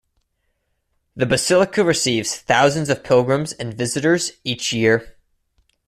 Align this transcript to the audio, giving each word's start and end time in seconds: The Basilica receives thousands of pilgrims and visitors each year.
The 1.15 1.27
Basilica 1.27 1.83
receives 1.83 2.35
thousands 2.35 2.89
of 2.89 3.03
pilgrims 3.03 3.53
and 3.53 3.75
visitors 3.75 4.31
each 4.43 4.73
year. 4.73 5.15